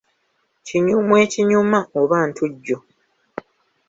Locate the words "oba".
1.99-2.17